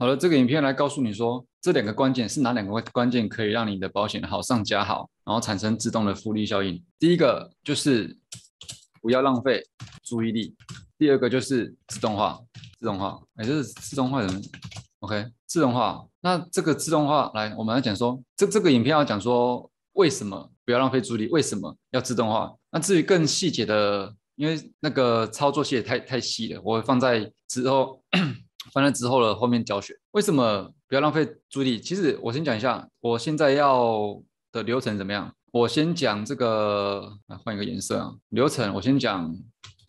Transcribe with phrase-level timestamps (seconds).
[0.00, 6.80] 好了，这个影片来告诉你说，这两个关键是哪两个关键可以让你的保险好上加好，然后产生自动的复利效应。
[7.00, 8.16] 第一个就是
[9.02, 9.60] 不要浪费
[10.04, 10.54] 注意力，
[10.96, 12.38] 第二个就是自动化，
[12.78, 14.32] 自动化，哎，这是自动化的
[15.00, 16.06] ，OK，自动化。
[16.20, 22.54] 那这个自动化来，我们来讲说，这这个影片要讲说为什么不要浪费注意力，为什么要自动化？
[22.70, 28.00] 那至于更细节的，因为那个操作细太太细了，我会放在之后。
[28.72, 31.80] 放在之后的后面教学，为什么不要浪费注意力？
[31.80, 34.20] 其实我先讲一下，我现在要
[34.52, 35.34] 的流程怎么样？
[35.50, 38.14] 我先讲这个，换一个颜色啊。
[38.28, 39.34] 流程我先讲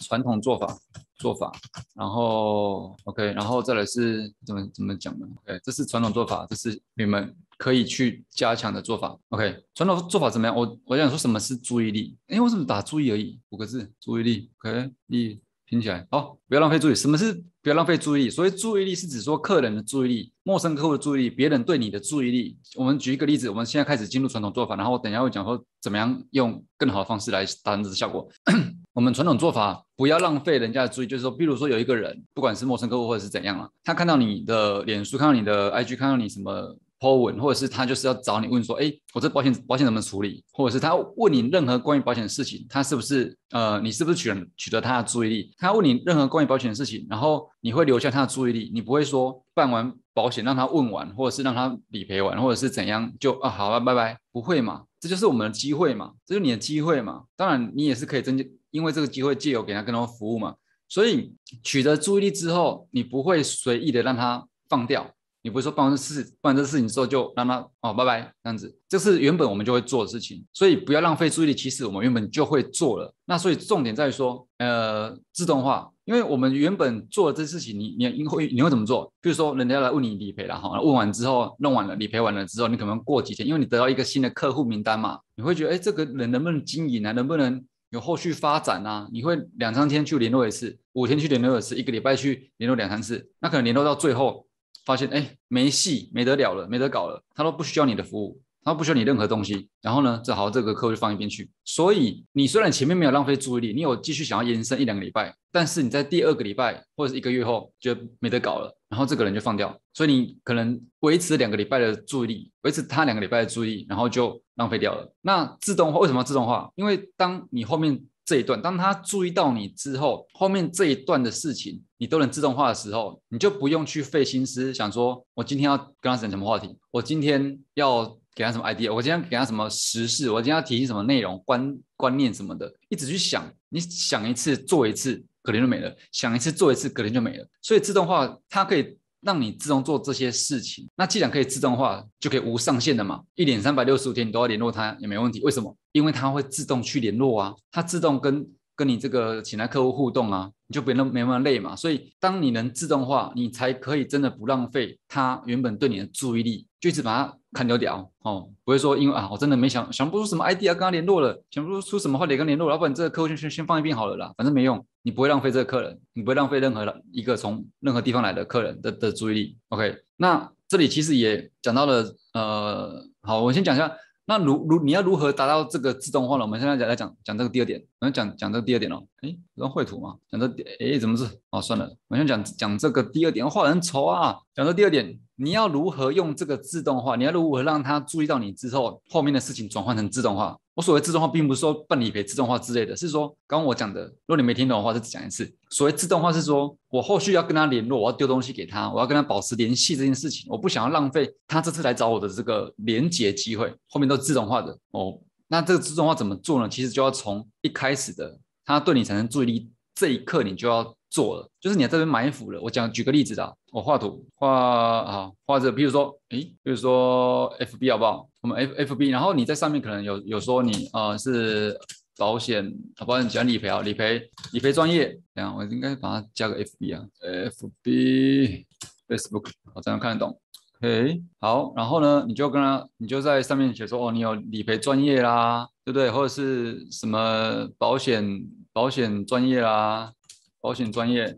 [0.08, 0.78] 传统做法，
[1.18, 1.52] 做法，
[1.96, 9.18] 然后 OK，然后再来是怎么怎么讲呢？OK，这是传统做法，这是你们可以去加强的做法。
[9.30, 10.56] OK，传统做法怎么样？
[10.56, 12.18] 我我想说什么是注意力？
[12.28, 13.38] 哎，为什么打注意而已？
[13.50, 14.50] 五个字，注意力。
[14.64, 15.42] OK，力。
[15.70, 16.96] 拼起来好，不要浪费注意。
[16.96, 18.30] 什么是不要浪费注意力？
[18.32, 22.58] 所谓注意力是指说客人的注意力、陌生客户的注意力、别人对你的注意力。
[22.76, 28.28] 我们举一个例子，我们现在开始进入传统做法，然后等一下会讲说怎么样用更好的方式来达成这个效果。
[28.94, 36.76] 我们传统做法不要浪费人家的注意，就是说，比如说有一个人，不管是陌生客户或者是怎样了，他看到你的脸书，看到你的 IG，看到你什么。
[37.00, 40.44] Po 文，或者是他就是要找你问说，哎，我这保险保险怎么处理？
[40.52, 45.54] 或者是他问你任何关于保险的事情，他是不是呃，你是不是取取得他的注意力？
[45.58, 54.84] 他问你任何关于保险的事情，然后你会留下他的注意力，你不会说办完保险让他问完，或者是让他理赔完，或者是怎样就啊好了拜拜，不会嘛？
[55.00, 57.24] 这就是我们的机会嘛，这是你的机会嘛。
[57.38, 60.56] 当然你也是可以增加，因为这个机会借由给他更多服务嘛。
[60.90, 65.10] 所以取得注意力之后，你不会随意的让他放掉。
[65.42, 71.56] 你不会说办完这事，办完这事情之后就让他哦，拜拜这样子，这是原本我们就会做的事情，所以不要浪费注意力。
[71.56, 79.12] 其实我们原本就会做了，那所以重点在于说，呃，自动化，因为我们原本做的这事情，你你会你会怎么做？
[79.22, 87.14] 比如说人家来问你理赔了哈，问完之后弄完了理赔完了之后，你可能过几天，因为你得到一个新的客户名单嘛，你会觉得哎，这个人能不能经营啊？
[87.14, 89.08] 能不能有后续发展啊？
[89.14, 94.46] 你会两三天去联络一次，五天去联络一次，一个礼拜去联络两三次，那可能联络到最后。
[94.86, 99.70] 发现哎，没戏，没得了了，没得搞了，他都不需要你的服务，他不需要你任何东西。
[99.82, 101.50] 然后呢，正好这个客户就放一边去。
[101.66, 109.78] 所以你虽然前面没有浪费注意力，你有继续想要延伸一两个礼拜，但是你在第二个礼拜或者是一个月后就没得搞了，然后这个人就放掉。
[109.94, 115.14] 所以你可能维持两个礼拜的注意力，维持他两个礼拜的注意力，然后就浪费掉了。
[115.22, 116.72] 那自动化为什么要自动化？
[116.76, 137.48] 因为当你后面这一段，当他注意到你之后，后面这一段的事情你都能自动化的时候，你就不用去费心思想说，我今天要跟他讲什么话题，我今天要给他什么 idea，我今天给他什么时事，我今天要提醒什么内容、观观念什么的，一直去想，你想一次做一次，可能就没了；想一次做一次，可能就没了。
[137.64, 138.96] 所以自动化它可以。
[139.22, 145.42] 让你自动做这些事情，那既然可以自动化，就可以无上限的嘛，一年三百六十五天你都要联络他也没问题。
[145.42, 145.76] 为什么？
[145.92, 151.76] 因为它会自动去联络啊，它自动跟跟你这个请来客户互动啊，你就别那没那么累嘛。
[151.76, 157.36] 所以当你能自动化，你才可以真的不浪费他原本对你的注意力，就一直把它。
[157.52, 169.58] 看掉掉哦，不会说因为啊，我真的没想想不出什么 ID 要跟他联络了，想不出出什么话得跟联络，老板这个客户先先先放一边好了啦，反正没用，你不会浪费这个客人，你不会浪费任何一个从任何地方来的客人的的注意力。
[169.70, 173.92] OK，那这里其实也讲到了，呃，好，我先讲一下。
[174.30, 176.44] 那如如你要如何达到这个自动化呢？
[176.44, 179.04] 我们现在来讲讲这个第二点，我们讲讲这第二点哦。
[179.22, 180.16] 哎，用绘图嘛？
[180.32, 180.48] 讲这
[180.80, 181.26] 哎怎么是？
[181.50, 184.38] 哦，算了，我先讲讲这个第二点，画人丑啊。
[184.56, 187.18] 讲这第二点，你要如何用这个自动化？
[187.18, 190.58] 你要如何让他注意到你之后，后面的事情转换成自动化？
[190.76, 195.54] 我所谓自动化，并不是说办理赔自动化之类的，是说刚刚我讲的，如果你没听懂的话，再讲一次。
[195.70, 205.20] 所谓自动化是说，我后续要跟他联络，我要丢东西给他，我要跟他保持联系这件事情，我不想要浪费他这次来找我的这个连接机会，后面都自动化的哦。
[205.52, 206.70] 那这个自动化怎么做呢？
[206.70, 212.62] 其实就要从一开始的他对你产生注意力这一刻，你就要做了，就是你在这边埋伏了。
[212.62, 218.30] 我讲举个例子的，我画图画啊画着，比如说，诶，比如说 FB 好不好？
[218.42, 221.78] 我们 F F B，然后你在上面可能有有说你呃是
[222.16, 222.72] 保险
[223.06, 224.22] 保险讲理赔啊，理赔
[224.54, 228.68] 理赔专业，这样我应该把它加个 F B 啊，F B
[229.08, 230.40] Facebook，我这样看得懂。
[230.82, 236.10] OK，好，然后呢，你就跟他，你就在上面写说哦，你有理赔专业啦，对不对？
[236.10, 240.14] 或者是什么保险保险专业啦，
[240.62, 241.38] 保险专业。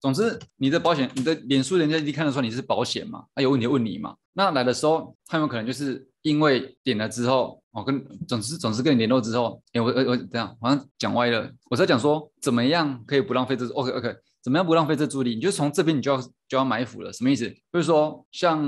[0.00, 6.06] 总之，你的保险，你的脸书，人家一看到说你是保险嘛，他有问题问你嘛，那来的时候，他有可能就是。
[6.22, 11.48] 因为点了之后，我跟总之总是跟你联络之后，哎，我我我这样好像讲歪了。
[11.70, 15.34] 我在讲说怎么样可以不浪费这 OK OK，怎么样不浪费这注意力？
[15.34, 17.48] 你就从这边你就要就要埋伏了，什么意思？
[17.72, 18.58] 就是说，像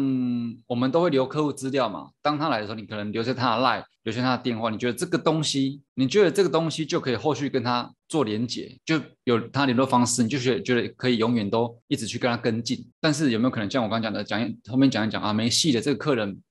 [0.67, 12.85] 我们都会留客户资料嘛，当他来的时候，你可能留下他的 line，留下他的电话，你觉得这个东西，你觉得这个东西就可以后续跟他做连接，就有他联络方式，你就觉觉得可以永远都一直去跟他跟进。
[13.01, 16.43] 但是有没有可能像我刚刚讲的，讲后面讲一讲啊，没戏的这个客人，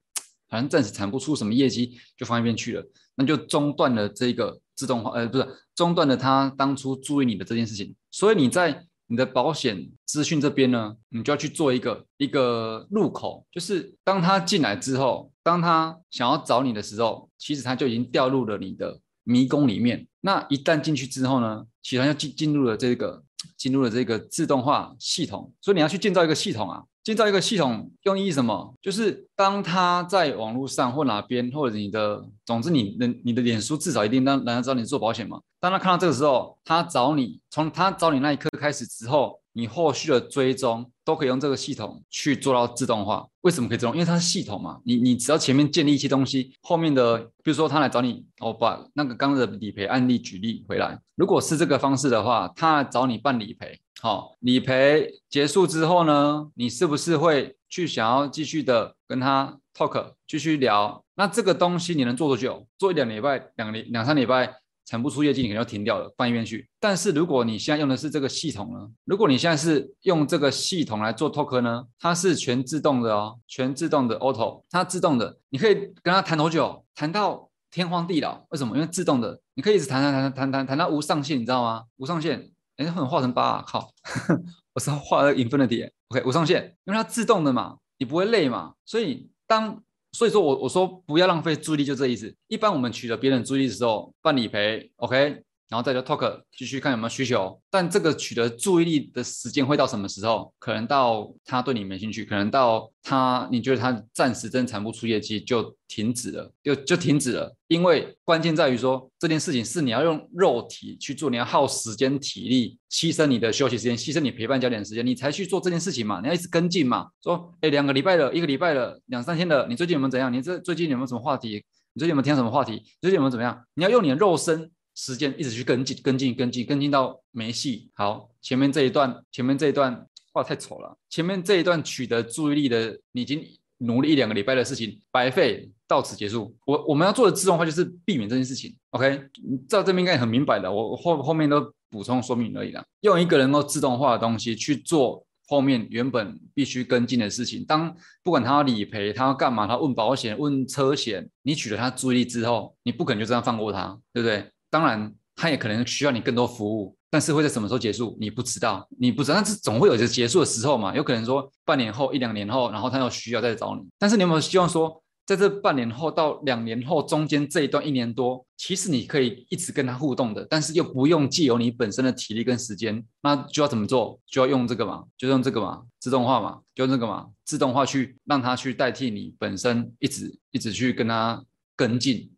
[0.50, 2.84] 好像暂时产不出什么业绩，就放一边去了，
[3.16, 7.94] 那就中断了这个自动化，呃，不是中断了他当初注意你的这件事情。
[8.10, 20.08] 所以你在你的保险资讯这边呢，你就要去做一个一个入口，就是当他进来之后，当他想要找你的时候，其实他就已经掉入了你的迷宫里面。
[20.22, 23.24] 那一旦进去之后呢，其实他就进进入了这个
[23.58, 25.52] 进入了这个自动化系统。
[25.60, 28.74] 所以你要去建造一个系统啊，建造一个系统用意什么？
[28.82, 35.40] 就是当他在网络上或哪边，或者你的，总之你的你的脸书至少一定让人家知道你做保险嘛。
[35.60, 43.28] 当他看到这个时候，他找你，从他找你那一刻开始之后，你后续的追踪都可以用这个系统去做到自动化。
[43.42, 43.94] 为什么可以自动？
[43.94, 44.80] 因为它是系统嘛。
[44.86, 50.98] 你你只要前面建立一些东西，后面的，比如说他来找你，我把那个刚刚的理赔案例举例回来。
[51.16, 61.04] 如果是这个方式的话，他来找你办理赔，好，理赔结束之后呢，你是不是会去想要继续的跟他 talk，继续聊？
[61.16, 62.66] 那这个东西你能做多久？
[62.78, 64.56] 做一两礼拜，两礼两三礼拜。
[64.86, 66.68] 产不出业绩，你可能要停掉了，放一边去。
[66.80, 68.90] 但是如果你现在用的是这个系统呢？
[69.06, 71.86] 如果你现在是用这个系统来做 talk 呢？
[72.00, 76.84] 它是全自动的哦，全自动的 auto，它自动的，你可以跟他谈多久？
[76.96, 78.44] 谈到天荒地老。
[78.50, 78.76] 为什么？
[78.76, 81.84] 因为自动的，你可以一直谈谈谈谈谈谈到无上限，你知道吗？
[81.98, 82.50] 无上限，
[82.80, 83.92] 哎，很画成八啊，靠，
[84.74, 89.84] 我是画了 infinity，OK，我上线，因为它自动的嘛，你不会累嘛，所以当。
[90.12, 92.36] 所以说我我说不要浪费注意力，就这意思。
[92.48, 95.44] 一般我们取得别人注意力的时候，办理赔，OK。
[95.70, 100.52] 然后再叫 talk 继续看有没有需求，但这个取得注意力的时间会到什么时候？
[100.58, 107.56] 可能到他对你没兴趣，可能到他你觉得他暂时真产不出业绩就停止了，就就停止了。
[107.68, 116.20] 因为关键在于说这件事情是你要用肉体去做，你要耗时间体力，牺牲你的休息时间，牺牲你陪伴焦点时间，你才去做这件事情嘛？
[116.20, 117.08] 你要一直跟进嘛？
[117.22, 120.34] 说哎两个礼拜了，一个礼拜了，两三天了，你最近有没有怎样？
[120.34, 121.64] 你这最近有没有什么话题？
[121.94, 122.82] 你最近有没有听什么话题？
[123.02, 123.64] 最近有没有怎么样？
[123.76, 124.72] 你要用你的肉身。
[125.00, 127.90] 时间一直去跟进，跟进，跟进，跟进到没戏。
[127.94, 130.94] 好，前面这一段，前面这一段画太丑了。
[131.10, 133.42] 前面这一段取得注意力的，你已经
[133.78, 136.54] 努力一两个礼拜的事情白费，到此结束。
[136.66, 138.76] 我我们要做的自动化就是避免这件事情。
[138.90, 139.22] OK，
[139.70, 142.84] 在这边应该很明白的，我后后面都补充说明而已啦。
[143.00, 147.64] 用一个能够自动化的东西去做后面原本必须跟进的事情。
[147.64, 154.52] 当不管他要理赔，他要干嘛，他问保险，问车险，你取得他注意力之后，你不可能就这样放过他，对不对？
[154.70, 160.96] 当然，他也可能需要你更多服务，但是会在什么时候结束，你不知道，你不知道，但是总会有一个结束的时候嘛。
[160.96, 163.82] 有可能说半年后、一两年后，然后他又需要再找你。
[163.98, 174.20] 但是你有没有希望说，在这半年后到两年后中间这一段一年多，其实你可以一直跟他互动的，但是又不用借由你本身的体力跟时间，那就要怎么做？
[174.28, 181.44] 就要用这个嘛，就用这个嘛，自动化嘛，就用这个嘛，自动化去让他去代替你本身一直一直去跟他
[181.76, 182.32] 跟进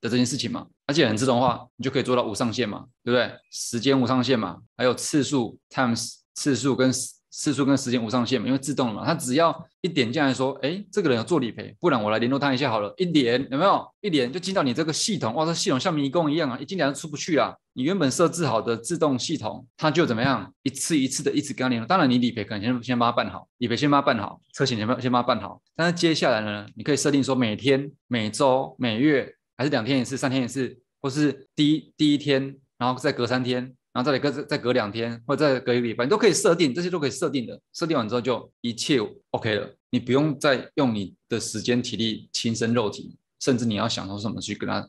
[0.00, 0.66] 的这件事情嘛。
[0.90, 3.30] 而且很自动化，你就可以做到无上限嘛，对不对？
[3.52, 6.92] 时间无上限嘛，还有次数 times 次数跟
[7.30, 13.88] 次数跟时间无上限嘛，因为自动嘛，它只要一点进来说，哎，这个人要做理赔，不然我来联络他一下好了，一点有没有？
[14.00, 17.56] 一点就进到你这个系统，哇，这系统像迷宫一样啊，一进来就出不去了。
[17.74, 21.86] 你原本设置好的自动系统，它就怎么样，一次一次的一直跟他联络。
[21.86, 25.62] 当然你理赔可能先先帮他办好，理赔先帮他办好，车险先帮先帮他办好。
[25.76, 29.32] 但是接下来呢，你可以设定说每天、每周、每月。
[29.56, 37.60] 还是两天一次，三天一次，或是第一第一天，然后再隔三天，然后再隔再隔两天，或者再隔一个礼拜，你都可以设定，这些都可以设定的。
[37.72, 38.98] 设定完之后就一切
[39.30, 44.88] OK 了，你不用再用你的时间、体力、亲身肉体，甚至你要想到什么去跟他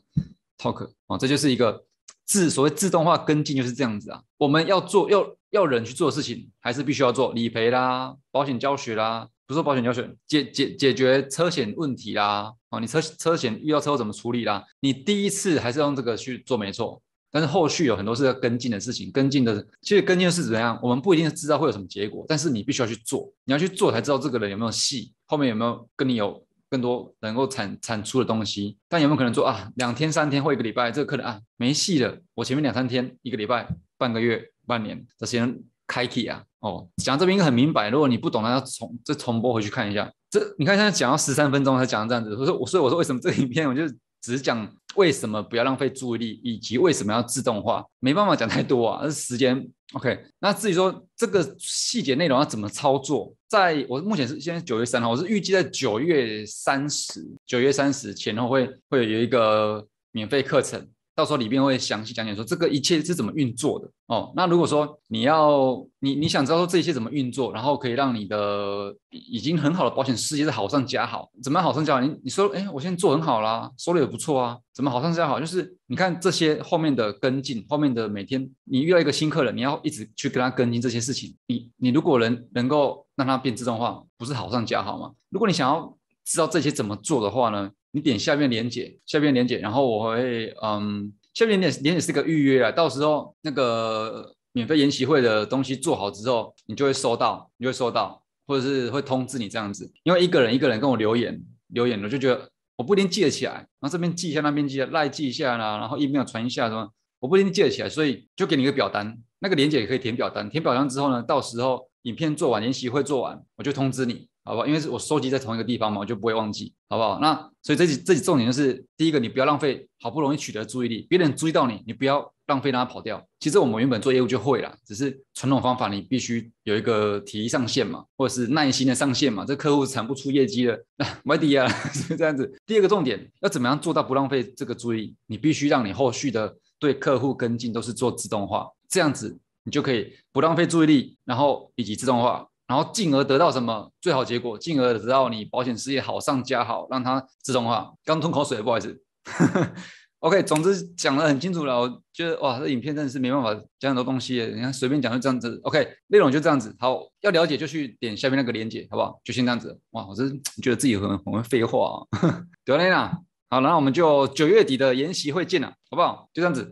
[0.58, 1.84] talk 哦，这就是一个
[2.24, 4.22] 自所谓自动化跟进就是这样子啊。
[4.38, 9.28] 我们要做要要人去做的事情，还是必须要做理赔啦、保险教学啦。
[9.52, 14.64] 不是保险你要求解解解决车险问题啦，哦，你车车险遇到车祸怎么处理啦？
[14.80, 20.78] 你第一次还是用这个去做没错，但是后续有很多是要跟进的事情，跟进的其实跟进的是怎样？
[20.82, 28.78] 我们不一定知道会有什么结果，但是你必须要去做，你要去做才知道这个人有没有戏，后面有没有跟你有更多能够产产出的东西。
[28.88, 33.68] 但有没有可能说啊，两天三天或一个礼拜，这个客人啊没戏了，我前面两三天、一个礼拜、
[33.98, 35.62] 半个月、半年的时间。
[35.92, 37.90] 开启啊，哦，讲这边应该很明白。
[37.90, 40.10] 如果你不懂，那要重再重播回去看一下。
[40.30, 43.82] 这你看现在讲到十三分钟才讲这样子，我说我所以我说为什么这个影片我就
[44.22, 49.68] 只讲为什么不要浪费注意力，以及为什么要自动化，没办法讲太多啊，而时间。
[49.92, 60.88] OK，那至于说这个细节内容要怎么操作，在我目前是现在九月三号，我是预计在九月三十，九月三十前后会会有一个免费课程。
[61.14, 64.32] 到时候里面会详细讲解说这个一切是怎么运作的哦。
[64.34, 72.00] 那如果说你要你你想知道说这些怎么运作，然后可以让你的已经很好的保险事业在好上加好，怎么好上加好？
[72.00, 75.38] 你你说，哎，我现在做很好啦，收入也不错啊，怎么好上加好？
[75.38, 81.36] 就是你看这些后面的跟进，后面的每天你遇到一个新客人，你要一直去跟他跟进这些事情。
[81.46, 85.12] 你你如果能能够让它变自动化，不是好上加好吗？
[85.28, 87.70] 如果你想要知道这些怎么做的话呢？
[87.92, 99.92] 你点下面连接，下面连接，然后我会，嗯，下面连接连接是个预约啊，到时候那个免费研习会的东西做好之后，你就会收到，你就会收到，或者是会通知你这样子。
[100.04, 114.28] 因为一个人一个人跟我留言留言，我就觉得我不一定记得起来，然后这边记一下，那边记，赖记一下啦，然后 email 传一下什么，我不一定记得起来，所以就给你一个表单，那个连接也可以填表单，填表单之后呢，到时候影片做完，研习会做完，我就通知你。
[114.44, 114.66] 好不好？
[114.66, 117.18] 因为是我收集在同一个地方嘛，我就不会忘记，好不好？
[117.20, 123.24] 那所以这几这几重点就是，第一个，你不要浪费好不容易取得注意力，别人注意到你，你不要浪费让他跑掉。
[123.38, 129.44] 其实我们原本做业务就会了，只是传统方法你必须有一个体力上限嘛，或者是耐心的上限嘛。
[129.44, 132.52] 这客户产不出业绩了，那外地啊 是这样子。
[132.66, 135.14] 第二个重点，要怎么样做到不浪费这个注意？
[135.28, 142.48] 你必须让你后续的对客户跟进都是做自动化，这样子你就可以不浪费注意力，然后以及自动化。
[142.72, 144.56] 然后进而得到什么最好结果？
[144.56, 147.92] 进而得到你保险事业好上加好，让它自动化。
[148.02, 148.98] 刚吞口水，不好意思。
[150.20, 151.78] OK，总之讲得很清楚了。
[151.78, 154.42] 我觉得哇，这影片真的是没办法讲很多东西。
[154.54, 155.60] 你看随便讲就这样子。
[155.64, 156.74] OK，内容就这样子。
[156.78, 159.20] 好，要了解就去点下面那个链接，好不好？
[159.22, 159.78] 就先这样子。
[159.90, 162.40] 哇，我真觉得自己很很会废话啊。
[162.64, 163.18] 对了，那
[163.50, 166.26] 好，那我们就九月底的研习会见了，好不好？
[166.32, 166.66] 就这样子。